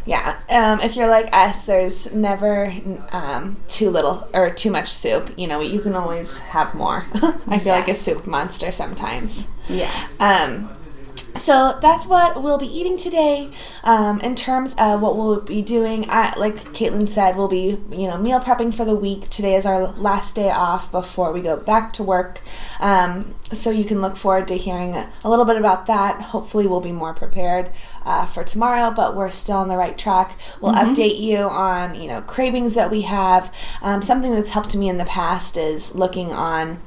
Yeah. 0.05 0.37
Um, 0.51 0.81
if 0.81 0.97
you're 0.97 1.07
like 1.09 1.33
us, 1.33 1.67
there's 1.67 2.13
never 2.13 2.75
um, 3.13 3.57
too 3.69 3.89
little 3.91 4.27
or 4.35 4.51
too 4.51 4.73
much 4.73 4.89
soup. 4.89 5.33
You 5.39 5.47
know, 5.47 5.61
you 5.61 5.81
can 5.81 5.95
always 5.95 6.41
have 6.41 6.75
more. 6.75 7.07
I 7.47 7.61
feel 7.61 7.73
like 7.73 7.87
a 7.87 7.93
soup 7.93 8.27
monster 8.27 8.73
sometimes. 8.73 9.49
Yes. 9.69 10.21
Um, 10.21 10.77
so 11.15 11.79
that's 11.81 12.07
what 12.07 12.43
we'll 12.43 12.59
be 12.59 12.67
eating 12.67 12.99
today. 12.99 13.51
Um, 13.85 14.21
in 14.21 14.35
terms 14.35 14.77
of 14.79 15.01
what 15.01 15.17
we'll 15.17 15.41
be 15.41 15.63
doing, 15.63 16.05
I, 16.11 16.35
like 16.39 16.57
Caitlin 16.73 17.09
said, 17.09 17.37
we'll 17.37 17.49
be 17.49 17.81
you 17.91 18.07
know 18.07 18.19
meal 18.19 18.39
prepping 18.39 18.75
for 18.75 18.85
the 18.85 18.95
week. 18.95 19.31
Today 19.31 19.55
is 19.55 19.65
our 19.65 19.93
last 19.93 20.37
day 20.37 20.51
off 20.51 20.93
before 20.93 21.33
we 21.33 21.41
go 21.41 21.57
back 21.57 21.93
to 21.95 22.03
work. 22.03 22.41
Um, 22.81 23.35
so 23.45 23.71
you 23.71 23.85
can 23.85 24.01
look 24.01 24.17
forward 24.17 24.49
to 24.49 24.57
hearing 24.57 24.95
a, 24.95 25.11
little 25.25 25.45
bit 25.45 25.57
about 25.57 25.87
that. 25.87 26.21
Hopefully, 26.21 26.67
we'll 26.67 26.81
be 26.81 26.93
more 26.93 27.15
prepared 27.15 27.71
uh, 28.05 28.27
for 28.27 28.45
tomorrow, 28.45 28.93
but 28.95 29.17
we're 29.17 29.31
still 29.31 29.57
on 29.57 29.69
the 29.69 29.77
right 29.77 29.97
track. 29.97 30.37
We'll 30.61 30.75
mm-hmm. 30.75 30.93
update 30.93 31.19
you 31.19 31.39
on 31.39 31.95
you 31.95 32.09
know 32.09 32.21
cravings 32.21 32.75
that 32.75 32.91
we 32.91 33.03
have. 33.03 33.55
Um, 33.81 34.03
something 34.03 34.35
that's 34.35 34.51
helped 34.51 34.77
me 34.77 34.89
in 34.89 34.99
the 34.99 35.07
past 35.07 35.57
is 35.57 35.95
looking 35.95 36.31
on 36.31 36.79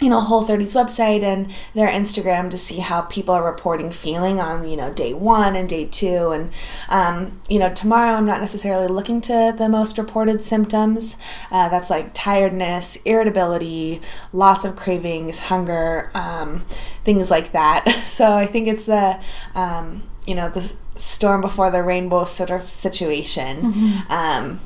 you 0.00 0.08
know 0.08 0.20
whole 0.20 0.44
30's 0.44 0.72
website 0.72 1.22
and 1.22 1.52
their 1.74 1.88
instagram 1.88 2.50
to 2.50 2.56
see 2.56 2.78
how 2.78 3.02
people 3.02 3.34
are 3.34 3.44
reporting 3.44 3.90
feeling 3.90 4.40
on 4.40 4.68
you 4.68 4.76
know 4.76 4.92
day 4.92 5.12
one 5.12 5.54
and 5.54 5.68
day 5.68 5.86
two. 5.86 6.30
And 6.30 6.50
um, 6.88 7.40
you 7.48 7.58
know 7.58 7.72
tomorrow 7.72 8.12
i'm 8.14 8.26
not 8.26 8.40
necessarily 8.40 8.86
looking 8.88 9.20
to 9.22 9.54
the 9.56 9.68
most 9.68 9.98
reported 9.98 10.42
symptoms. 10.42 11.16
Uh, 11.50 11.68
that's 11.68 11.90
like 11.90 12.10
tiredness 12.14 12.96
irritability 13.04 14.00
lots 14.32 14.64
of 14.64 14.76
cravings 14.76 15.40
hunger 15.40 16.10
um, 16.14 16.60
things 17.04 17.30
like 17.30 17.52
that. 17.52 17.86
So 18.10 18.34
i 18.34 18.44
think 18.46 18.66
it's 18.66 18.84
the 18.84 19.20
um, 19.54 20.02
you 20.26 20.34
know 20.34 20.48
the 20.48 20.74
storm 20.96 21.40
before 21.40 21.70
the 21.70 21.82
rainbow 21.82 22.24
sort 22.24 22.50
of 22.50 22.62
situation. 22.62 23.62
Mm-hmm. 23.62 24.12
Um, 24.12 24.60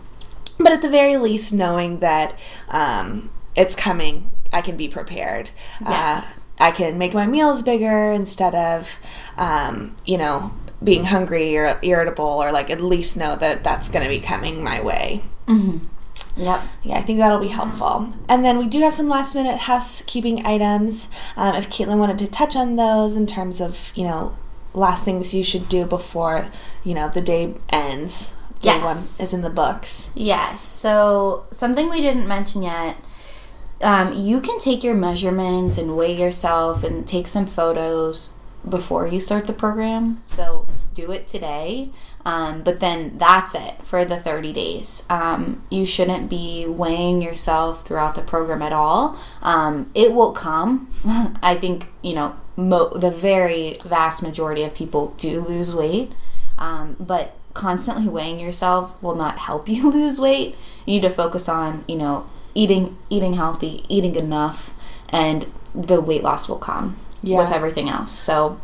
but 0.59 0.73
at 0.73 0.83
the 0.83 0.89
very 0.89 1.17
least 1.17 1.53
knowing 1.53 1.99
that 2.01 2.37
um, 2.69 3.31
it's 3.55 3.77
coming 3.77 4.31
I 4.55 4.63
can 4.63 4.77
be 4.77 4.89
prepared. 4.89 5.51
Uh, 5.81 5.91
yes. 5.91 6.47
Uh, 6.59 6.65
I 6.65 6.71
can 6.71 6.97
make 6.97 7.13
my 7.13 7.27
meals 7.27 7.63
bigger 7.63 8.13
instead 8.13 8.55
of, 8.55 8.99
um, 9.37 9.97
you 10.07 10.17
know, 10.17 10.53
being 10.83 11.05
hungry 11.05 11.57
or 11.57 11.79
irritable, 11.83 12.25
or 12.25 12.53
like 12.53 12.71
at 12.71 12.81
least 12.81 13.17
know 13.17 13.37
that 13.37 13.65
that's 13.65 13.89
going 13.89 14.05
to 14.05 14.09
be 14.09 14.21
coming 14.21 14.63
my 14.63 14.81
way. 14.81 15.23
Mm-hmm. 15.47 15.87
Yep. 16.37 16.61
Yeah, 16.85 16.97
I 16.97 17.03
think 17.03 17.19
that'll 17.19 17.41
be 17.41 17.49
helpful. 17.49 18.13
And 18.29 18.45
then 18.45 18.59
we 18.59 18.67
do 18.67 18.81
have 18.81 18.95
some 18.95 19.09
last 19.09 19.35
minute 19.35 19.59
housekeeping 19.59 20.47
items. 20.47 21.09
Um, 21.37 21.55
if 21.57 21.69
Caitlin 21.69 21.99
wanted 21.99 22.19
to 22.19 22.31
touch 22.31 22.55
on 22.55 22.77
those 22.77 23.17
in 23.17 23.27
terms 23.27 23.61
of, 23.61 23.93
you 23.97 24.05
know, 24.05 24.37
last 24.73 25.05
things 25.05 25.35
you 25.35 25.45
should 25.45 25.69
do 25.69 25.85
before, 25.87 26.49
you 26.85 26.95
know, 26.95 27.09
the 27.09 27.21
day 27.21 27.55
ends. 27.71 28.35
Day 28.61 28.71
yes. 28.71 28.83
one 28.83 29.25
is 29.25 29.33
in 29.33 29.43
the 29.43 29.51
books. 29.51 30.11
Yes. 30.15 30.63
So 30.63 31.47
something 31.51 31.91
we 31.91 32.01
didn't 32.01 32.29
mention 32.29 32.63
yet 32.63 32.97
um, 33.81 34.13
you 34.13 34.41
can 34.41 34.59
take 34.59 34.85
your 34.85 34.95
measurements 34.95 35.79
and 35.79 35.97
weigh 35.97 36.17
yourself 36.17 36.85
and 36.85 37.07
take 37.07 37.27
some 37.27 37.47
photos 37.47 38.39
before 38.69 39.07
you 39.07 39.21
start 39.21 39.47
the 39.47 39.53
program. 39.53 40.23
So 40.27 40.67
do 40.95 41.11
it 41.11 41.29
today. 41.29 41.91
Um, 42.25 42.63
but 42.63 42.81
then 42.81 43.19
that's 43.19 43.55
it 43.55 43.75
for 43.83 44.05
the 44.05 44.17
30 44.17 44.53
days. 44.53 45.07
Um, 45.11 45.63
you 45.71 45.85
shouldn't 45.85 46.31
be 46.31 46.65
weighing 46.67 47.21
yourself 47.21 47.87
throughout 47.87 48.15
the 48.15 48.23
program 48.23 48.63
at 48.63 48.73
all. 48.73 49.19
Um, 49.43 49.91
it 49.95 50.15
will 50.15 50.33
come. 50.33 50.91
I 51.43 51.57
think, 51.57 51.87
you 52.01 52.15
know, 52.15 52.35
mo- 52.57 52.97
the 52.97 53.11
very 53.11 53.75
vast 53.85 54.23
majority 54.23 54.63
of 54.63 54.75
people 54.75 55.09
do 55.19 55.41
lose 55.41 55.75
weight. 55.75 56.13
Um, 56.59 56.97
but 56.99 57.37
constantly 57.53 58.09
weighing 58.09 58.41
yourself 58.41 59.01
will 59.03 59.15
not 59.15 59.39
help 59.39 59.69
you 59.69 59.91
lose 59.93 60.19
weight. 60.19 60.57
You 60.87 60.95
need 60.95 61.03
to 61.03 61.11
focus 61.11 61.49
on, 61.49 61.85
you 61.87 61.97
know, 61.97 62.27
eating 62.55 62.97
eating 63.11 63.35
healthy, 63.35 63.85
eating 63.89 64.15
enough, 64.15 64.75
and 65.09 65.47
the 65.75 66.01
weight 66.01 66.23
loss 66.23 66.49
will 66.49 66.59
come 66.59 66.97
yeah. 67.23 67.39
with 67.39 67.53
everything 67.53 67.89
else. 67.89 68.13
So 68.13 68.61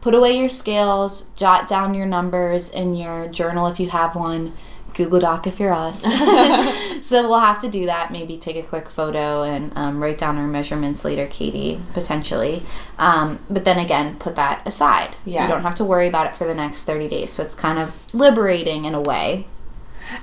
put 0.00 0.14
away 0.14 0.38
your 0.38 0.48
scales, 0.48 1.30
jot 1.30 1.68
down 1.68 1.94
your 1.94 2.06
numbers 2.06 2.72
in 2.72 2.94
your 2.94 3.28
journal 3.28 3.66
if 3.66 3.80
you 3.80 3.90
have 3.90 4.14
one. 4.14 4.54
Google 4.94 5.20
Doc 5.20 5.46
if 5.46 5.58
you're 5.58 5.72
us. 5.72 6.02
so 7.00 7.28
we'll 7.28 7.40
have 7.40 7.60
to 7.60 7.70
do 7.70 7.86
that. 7.86 8.12
Maybe 8.12 8.36
take 8.36 8.56
a 8.56 8.62
quick 8.62 8.88
photo 8.90 9.42
and 9.42 9.72
um, 9.76 10.02
write 10.02 10.18
down 10.18 10.36
our 10.36 10.46
measurements 10.46 11.04
later, 11.04 11.26
Katie, 11.26 11.80
potentially. 11.94 12.62
Um, 12.98 13.38
but 13.48 13.64
then 13.64 13.78
again, 13.78 14.16
put 14.16 14.36
that 14.36 14.66
aside. 14.66 15.16
Yeah. 15.24 15.44
You 15.44 15.48
don't 15.48 15.62
have 15.62 15.76
to 15.76 15.84
worry 15.84 16.08
about 16.08 16.26
it 16.26 16.36
for 16.36 16.46
the 16.46 16.54
next 16.54 16.84
30 16.84 17.08
days. 17.08 17.32
So 17.32 17.42
it's 17.42 17.54
kind 17.54 17.78
of 17.78 18.14
liberating 18.14 18.84
in 18.84 18.94
a 18.94 19.00
way, 19.00 19.46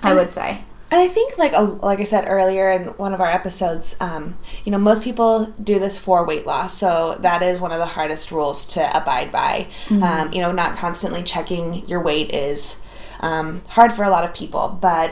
I 0.03 0.13
would 0.13 0.29
say. 0.29 0.63
And 0.91 0.99
I 0.99 1.07
think, 1.07 1.37
like 1.37 1.53
like 1.83 1.99
I 1.99 2.03
said 2.03 2.25
earlier 2.27 2.71
in 2.71 2.85
one 2.97 3.13
of 3.13 3.21
our 3.21 3.27
episodes, 3.27 3.95
um, 3.99 4.37
you 4.65 4.71
know, 4.71 4.79
most 4.79 5.03
people 5.03 5.45
do 5.63 5.77
this 5.77 5.99
for 5.99 6.25
weight 6.25 6.47
loss, 6.47 6.73
so 6.73 7.15
that 7.19 7.43
is 7.43 7.61
one 7.61 7.71
of 7.71 7.77
the 7.77 7.85
hardest 7.85 8.31
rules 8.31 8.65
to 8.73 8.97
abide 8.97 9.31
by. 9.31 9.67
Mm-hmm. 9.85 10.03
Um, 10.03 10.33
you 10.33 10.41
know, 10.41 10.51
not 10.51 10.75
constantly 10.77 11.21
checking 11.21 11.87
your 11.87 12.01
weight 12.01 12.33
is 12.33 12.81
um, 13.19 13.61
hard 13.69 13.93
for 13.93 14.03
a 14.03 14.09
lot 14.09 14.23
of 14.23 14.33
people, 14.33 14.77
but 14.81 15.11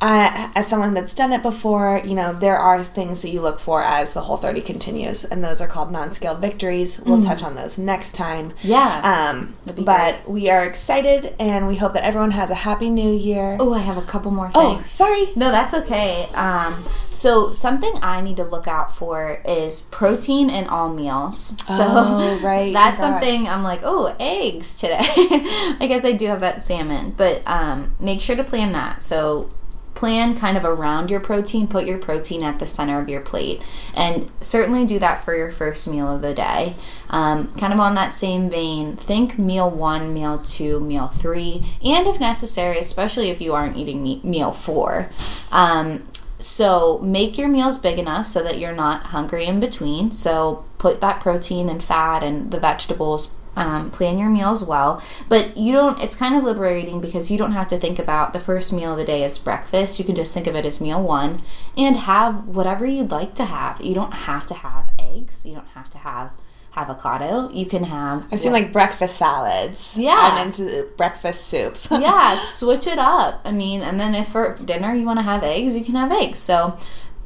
uh, 0.00 0.50
as 0.54 0.66
someone 0.66 0.92
that's 0.92 1.14
done 1.14 1.32
it 1.32 1.42
before, 1.42 2.02
you 2.04 2.14
know, 2.14 2.32
there 2.32 2.58
are 2.58 2.84
things 2.84 3.22
that 3.22 3.30
you 3.30 3.40
look 3.40 3.58
for 3.58 3.82
as 3.82 4.12
the 4.12 4.20
whole 4.20 4.36
30 4.36 4.60
continues, 4.60 5.24
and 5.24 5.42
those 5.42 5.60
are 5.62 5.66
called 5.66 5.90
non 5.90 6.12
scale 6.12 6.34
victories. 6.34 7.00
We'll 7.00 7.18
mm. 7.18 7.26
touch 7.26 7.42
on 7.42 7.54
those 7.54 7.78
next 7.78 8.12
time. 8.12 8.52
Yeah. 8.62 9.30
Um, 9.30 9.54
but 9.64 10.22
great. 10.24 10.28
we 10.28 10.50
are 10.50 10.64
excited, 10.64 11.34
and 11.38 11.66
we 11.66 11.76
hope 11.76 11.94
that 11.94 12.04
everyone 12.04 12.32
has 12.32 12.50
a 12.50 12.54
happy 12.54 12.90
new 12.90 13.10
year. 13.10 13.56
Oh, 13.58 13.72
I 13.72 13.78
have 13.78 13.96
a 13.96 14.02
couple 14.02 14.30
more 14.30 14.50
oh, 14.54 14.74
things. 14.74 14.84
Oh, 14.84 14.88
sorry. 14.88 15.26
No, 15.34 15.50
that's 15.50 15.72
okay. 15.72 16.26
Um, 16.34 16.84
so, 17.10 17.54
something 17.54 17.92
I 18.02 18.20
need 18.20 18.36
to 18.36 18.44
look 18.44 18.68
out 18.68 18.94
for 18.94 19.40
is 19.46 19.82
protein 19.82 20.50
in 20.50 20.66
all 20.66 20.92
meals. 20.92 21.58
So, 21.64 21.84
oh, 21.88 22.40
right. 22.44 22.74
that's 22.74 23.00
something 23.00 23.48
I'm 23.48 23.62
like, 23.62 23.80
oh, 23.82 24.14
eggs 24.20 24.76
today. 24.76 24.98
I 25.00 25.86
guess 25.88 26.04
I 26.04 26.12
do 26.12 26.26
have 26.26 26.40
that 26.40 26.60
salmon, 26.60 27.14
but 27.16 27.40
um, 27.46 27.96
make 27.98 28.20
sure 28.20 28.36
to 28.36 28.44
plan 28.44 28.72
that. 28.72 29.00
So, 29.00 29.48
plan 29.96 30.36
kind 30.36 30.56
of 30.56 30.64
around 30.64 31.10
your 31.10 31.20
protein, 31.20 31.66
put 31.66 31.86
your 31.86 31.98
protein 31.98 32.44
at 32.44 32.58
the 32.58 32.66
center 32.66 33.00
of 33.00 33.08
your 33.08 33.22
plate. 33.22 33.62
And 33.94 34.30
certainly 34.40 34.86
do 34.86 34.98
that 35.00 35.16
for 35.16 35.34
your 35.34 35.50
first 35.50 35.90
meal 35.90 36.14
of 36.14 36.22
the 36.22 36.34
day. 36.34 36.74
Um, 37.10 37.52
kind 37.54 37.72
of 37.72 37.80
on 37.80 37.94
that 37.94 38.14
same 38.14 38.48
vein, 38.48 38.96
think 38.96 39.38
meal 39.38 39.70
one, 39.70 40.12
meal 40.12 40.38
two, 40.38 40.80
meal 40.80 41.08
three, 41.08 41.64
and 41.82 42.06
if 42.06 42.20
necessary, 42.20 42.78
especially 42.78 43.30
if 43.30 43.40
you 43.40 43.54
aren't 43.54 43.76
eating 43.76 44.02
me- 44.02 44.20
meal 44.22 44.52
four. 44.52 45.10
Um, 45.50 46.04
so 46.38 46.98
make 46.98 47.38
your 47.38 47.48
meals 47.48 47.78
big 47.78 47.98
enough 47.98 48.26
so 48.26 48.42
that 48.42 48.58
you're 48.58 48.72
not 48.72 49.04
hungry 49.04 49.46
in 49.46 49.58
between. 49.58 50.10
So 50.12 50.64
put 50.78 51.00
that 51.00 51.20
protein 51.20 51.68
and 51.68 51.82
fat 51.82 52.22
and 52.22 52.50
the 52.50 52.60
vegetables 52.60 53.36
um, 53.56 53.90
plan 53.90 54.18
your 54.18 54.28
meals 54.28 54.64
well 54.64 55.02
but 55.28 55.56
you 55.56 55.72
don't 55.72 56.00
it's 56.00 56.14
kind 56.14 56.36
of 56.36 56.44
liberating 56.44 57.00
because 57.00 57.30
you 57.30 57.38
don't 57.38 57.52
have 57.52 57.68
to 57.68 57.78
think 57.78 57.98
about 57.98 58.32
the 58.32 58.38
first 58.38 58.72
meal 58.72 58.92
of 58.92 58.98
the 58.98 59.04
day 59.04 59.24
as 59.24 59.38
breakfast 59.38 59.98
you 59.98 60.04
can 60.04 60.14
just 60.14 60.32
think 60.32 60.46
of 60.46 60.54
it 60.54 60.64
as 60.64 60.80
meal 60.80 61.02
one 61.02 61.42
and 61.76 61.96
have 61.96 62.46
whatever 62.46 62.86
you'd 62.86 63.10
like 63.10 63.34
to 63.34 63.44
have 63.44 63.80
you 63.80 63.94
don't 63.94 64.12
have 64.12 64.46
to 64.46 64.54
have 64.54 64.90
eggs 64.98 65.44
you 65.44 65.54
don't 65.54 65.68
have 65.68 65.90
to 65.90 65.98
have 65.98 66.30
avocado. 66.76 67.48
You 67.50 67.66
can 67.66 67.84
have. 67.84 68.28
I've 68.30 68.38
seen 68.38 68.52
like 68.52 68.72
breakfast 68.72 69.16
salads. 69.16 69.96
Yeah. 69.98 70.16
I'm 70.16 70.46
into 70.46 70.88
breakfast 70.96 71.48
soups. 71.48 71.88
yeah, 71.90 72.36
switch 72.38 72.86
it 72.86 72.98
up. 72.98 73.40
I 73.44 73.52
mean, 73.52 73.80
and 73.82 73.98
then 73.98 74.14
if 74.14 74.28
for 74.28 74.56
dinner 74.64 74.94
you 74.94 75.06
want 75.06 75.18
to 75.18 75.22
have 75.22 75.42
eggs, 75.42 75.76
you 75.76 75.84
can 75.84 75.94
have 75.94 76.12
eggs. 76.12 76.38
So 76.38 76.76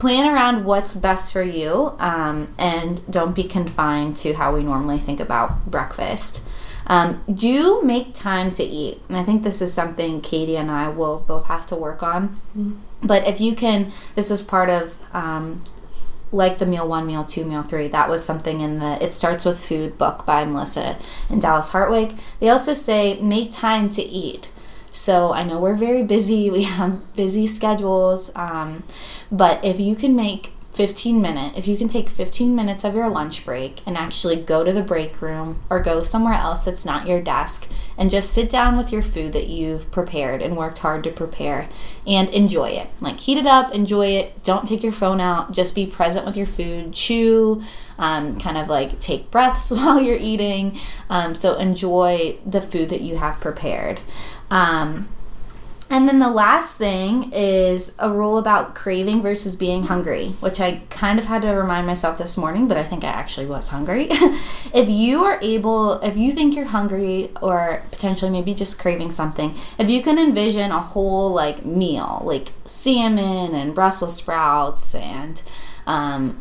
plan 0.00 0.35
around 0.35 0.64
what's 0.64 0.95
best 0.95 1.33
for 1.33 1.42
you 1.42 1.95
um, 1.99 2.47
and 2.59 3.09
don't 3.11 3.37
be 3.37 3.45
confined 3.45 4.16
to 4.16 4.33
how 4.33 4.54
we 4.54 4.62
normally 4.62 4.99
think 4.99 5.21
about 5.21 5.71
breakfast. 5.71 6.47
Um, 6.87 7.23
do 7.33 7.83
make 7.83 8.14
time 8.14 8.52
to 8.54 8.64
eat. 8.64 9.00
And 9.09 9.16
I 9.16 9.23
think 9.23 9.42
this 9.45 9.62
is 9.62 9.73
something 9.73 10.21
Katie 10.23 10.57
and 10.57 10.71
I 10.71 10.88
will 10.88 11.21
both 11.21 11.47
have 11.47 11.66
to 11.69 11.76
work 11.76 12.02
on. 12.02 12.40
Mm-hmm. 12.57 12.73
But 13.02 13.28
if 13.28 13.40
you 13.40 13.54
can, 13.54 13.92
this 14.14 14.30
is 14.30 14.42
part 14.42 14.71
of 14.71 14.99
um, 15.14 15.62
like 16.33 16.59
the 16.59 16.66
meal 16.66 16.88
one, 16.88 17.07
meal 17.07 17.25
two, 17.25 17.45
meal 17.45 17.62
three. 17.62 17.88
That 17.88 18.09
was 18.09 18.25
something 18.25 18.61
in 18.61 18.78
the 18.78 19.02
It 19.02 19.12
Starts 19.12 19.45
with 19.45 19.64
Food 19.64 19.99
book 19.99 20.25
by 20.26 20.45
Melissa 20.45 20.99
and 21.28 21.40
Dallas 21.40 21.71
Hartwig. 21.71 22.19
They 22.40 22.49
also 22.49 22.75
say 22.75 23.21
make 23.21 23.52
time 23.52 23.90
to 23.90 24.02
eat. 24.02 24.50
So 24.92 25.32
I 25.32 25.44
know 25.44 25.61
we're 25.61 25.75
very 25.76 26.02
busy, 26.04 26.50
we 26.56 26.64
have 26.64 27.14
busy 27.16 27.47
schedules, 27.47 28.35
um, 28.37 28.85
but 29.30 29.64
if 29.64 29.78
you 29.80 29.97
can 29.97 30.16
make 30.16 30.52
15 30.80 31.20
minute 31.20 31.58
if 31.58 31.68
you 31.68 31.76
can 31.76 31.88
take 31.88 32.08
15 32.08 32.56
minutes 32.56 32.84
of 32.84 32.94
your 32.94 33.10
lunch 33.10 33.44
break 33.44 33.87
and 33.87 33.99
actually 33.99 34.37
go 34.37 34.64
to 34.64 34.72
the 34.72 34.80
break 34.80 35.20
room 35.20 35.60
or 35.68 35.78
go 35.78 36.02
somewhere 36.02 36.32
else 36.32 36.60
that's 36.60 36.87
not 36.87 37.06
your 37.06 37.20
desk 37.20 37.70
and 37.99 38.10
just 38.10 38.32
sit 38.32 38.49
down 38.49 38.78
with 38.78 38.90
your 38.90 39.02
food 39.02 39.34
that 39.34 39.46
you've 39.46 39.92
prepared 39.92 40.40
and 40.40 40.56
worked 40.56 40.78
hard 40.78 41.04
to 41.04 41.10
prepare 41.10 41.68
and 42.06 42.30
enjoy 42.30 42.70
it. 42.70 42.87
Like 42.99 43.20
heat 43.20 43.37
it 43.37 43.46
up, 43.46 43.75
enjoy 43.75 44.06
it. 44.06 44.42
Don't 44.42 44.66
take 44.66 44.82
your 44.82 44.92
phone 44.92 45.20
out. 45.20 45.52
Just 45.52 45.75
be 45.75 45.84
present 45.84 46.25
with 46.25 46.34
your 46.34 46.46
food. 46.46 46.94
Chew, 46.94 47.62
um, 47.99 48.40
kind 48.40 48.56
of 48.56 48.68
like 48.68 48.99
take 49.00 49.30
breaths 49.30 49.70
while 49.76 50.00
you're 50.00 50.16
eating. 50.18 50.78
Um, 51.10 51.34
so 51.34 51.58
enjoy 51.58 52.38
the 52.46 52.62
food 52.62 52.88
that 52.88 53.02
you 53.02 53.18
have 53.18 53.38
prepared. 53.38 54.00
Um, 54.50 55.10
And 55.92 56.09
then 56.09 56.20
the 56.20 56.30
last 56.30 56.78
thing 56.78 57.32
is 57.32 57.97
a 57.99 58.12
rule 58.12 58.38
about 58.38 58.76
craving 58.76 59.23
versus 59.23 59.56
being 59.56 59.82
hungry, 59.82 60.28
which 60.38 60.61
I 60.61 60.82
kind 60.88 61.18
of 61.18 61.25
had 61.25 61.42
to 61.42 61.49
remind 61.49 61.85
myself 61.85 62.16
this 62.16 62.38
morning, 62.38 62.68
but 62.68 62.76
I 62.76 62.85
think 62.85 63.02
I 63.02 63.09
actually 63.09 63.47
was 63.47 63.70
hungry. 63.70 64.06
if 64.73 64.88
you 64.88 65.25
are 65.25 65.40
able, 65.42 65.94
if 65.94 66.16
you 66.16 66.30
think 66.30 66.54
you're 66.54 66.66
hungry 66.66 67.30
or 67.42 67.82
potentially 67.90 68.30
maybe 68.30 68.54
just 68.54 68.80
craving 68.80 69.11
something, 69.11 69.52
if 69.80 69.90
you 69.90 70.00
can 70.00 70.16
envision 70.16 70.70
a 70.70 70.78
whole 70.78 71.32
like 71.32 71.64
meal, 71.64 72.23
like 72.25 72.52
salmon 72.66 73.52
and 73.52 73.75
Brussels 73.75 74.16
sprouts 74.16 74.94
and 74.94 75.42
um, 75.88 76.40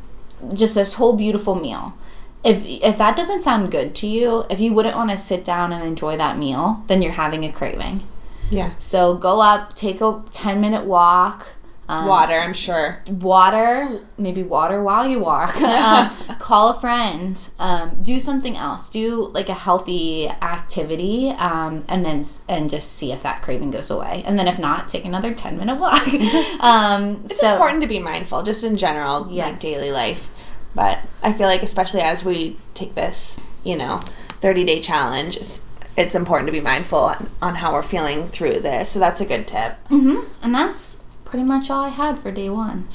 just 0.53 0.75
this 0.75 0.93
whole 0.93 1.17
beautiful 1.17 1.55
meal. 1.55 1.97
If, 2.43 2.63
if 2.65 2.99
that 2.99 3.17
doesn't 3.17 3.41
sound 3.41 3.71
good 3.71 3.95
to 3.95 4.07
you, 4.07 4.45
if 4.51 4.59
you 4.59 4.73
wouldn't 4.73 4.95
want 4.95 5.09
to 5.09 5.17
sit 5.17 5.43
down 5.43 5.73
and 5.73 5.83
enjoy 5.83 6.17
that 6.17 6.37
meal, 6.37 6.83
then 6.85 7.01
you're 7.01 7.13
having 7.13 7.43
a 7.43 7.51
craving. 7.51 8.03
Yeah. 8.49 8.73
So 8.79 9.15
go 9.15 9.41
up, 9.41 9.75
take 9.75 10.01
a 10.01 10.23
10 10.31 10.59
minute 10.61 10.85
walk. 10.85 11.47
Um, 11.87 12.07
Water, 12.07 12.35
I'm 12.35 12.53
sure. 12.53 13.01
Water, 13.07 13.99
maybe 14.15 14.43
water 14.43 14.83
while 14.83 15.07
you 15.09 15.17
walk. 15.19 15.55
um, 15.61 16.37
call 16.37 16.69
a 16.77 16.79
friend. 16.79 17.49
Um, 17.57 17.97
do 18.03 18.19
something 18.19 18.55
else. 18.55 18.89
Do 18.91 19.31
like 19.33 19.49
a 19.49 19.55
healthy 19.55 20.27
activity, 20.29 21.31
um, 21.31 21.83
and 21.89 22.05
then 22.05 22.23
and 22.47 22.69
just 22.69 22.93
see 22.95 23.11
if 23.11 23.23
that 23.23 23.41
craving 23.41 23.71
goes 23.71 23.89
away. 23.89 24.21
And 24.27 24.37
then 24.37 24.47
if 24.47 24.59
not, 24.59 24.87
take 24.87 25.03
another 25.03 25.33
ten 25.33 25.57
minute 25.57 25.79
walk. 25.79 26.07
um, 26.59 27.21
It's 27.25 27.39
so 27.39 27.53
important 27.53 27.81
to 27.81 27.87
be 27.87 27.97
mindful, 27.97 28.43
just 28.43 28.63
in 28.63 28.77
general, 28.77 29.23
like 29.23 29.59
daily 29.59 29.91
life. 29.91 30.29
But 30.75 30.99
I 31.23 31.33
feel 31.33 31.47
like, 31.47 31.63
especially 31.63 32.01
as 32.01 32.23
we 32.23 32.57
take 32.75 32.93
this, 32.93 33.39
you 33.63 33.75
know, 33.75 33.97
30 34.41 34.63
day 34.63 34.79
challenge, 34.79 35.37
it's, 35.37 35.67
it's 35.99 36.15
important 36.15 36.47
to 36.47 36.51
be 36.51 36.61
mindful 36.61 36.99
on, 36.99 37.29
on 37.41 37.55
how 37.55 37.73
we're 37.73 37.83
feeling 37.83 38.25
through 38.27 38.59
this. 38.61 38.89
So 38.89 38.99
that's 38.99 39.21
a 39.21 39.25
good 39.25 39.47
tip. 39.47 39.75
mhm. 39.89 40.25
and 40.43 40.55
that's 40.55 41.03
pretty 41.25 41.43
much 41.43 41.69
all 41.69 41.85
I 41.85 41.89
had 41.89 42.17
for 42.17 42.31
day 42.31 42.49
one. 42.49 42.87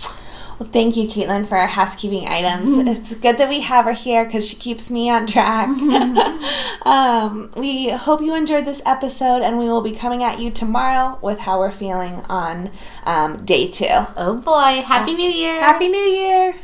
Well, 0.58 0.68
thank 0.68 0.96
you, 0.96 1.08
Caitlin, 1.08 1.46
for 1.46 1.56
our 1.58 1.66
housekeeping 1.66 2.28
items. 2.28 2.78
It's 2.78 3.14
good 3.16 3.38
that 3.38 3.48
we 3.48 3.60
have 3.60 3.86
her 3.86 3.92
here 3.92 4.24
because 4.24 4.48
she 4.48 4.54
keeps 4.54 4.88
me 4.88 5.10
on 5.10 5.26
track. 5.26 5.66
um, 6.86 7.50
we 7.56 7.90
hope 7.90 8.20
you 8.20 8.36
enjoyed 8.36 8.64
this 8.64 8.80
episode, 8.86 9.42
and 9.42 9.58
we 9.58 9.64
will 9.64 9.82
be 9.82 9.90
coming 9.90 10.22
at 10.22 10.38
you 10.38 10.52
tomorrow 10.52 11.18
with 11.22 11.40
how 11.40 11.58
we're 11.58 11.72
feeling 11.72 12.22
on 12.28 12.70
um, 13.04 13.44
day 13.44 13.66
two. 13.66 13.86
Oh 14.16 14.40
boy! 14.44 14.82
Happy 14.86 15.14
New 15.14 15.28
Year! 15.28 15.58
Happy 15.60 15.88
New 15.88 15.98
Year! 15.98 16.54